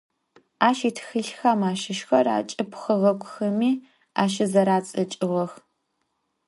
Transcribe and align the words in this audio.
Aş 0.67 0.79
yitxılhxem 0.85 1.59
aşışxer 1.69 2.25
'eç'ıb 2.35 2.71
xeğeguxemi 2.81 3.71
aşızeradzeç'ığex. 4.23 5.51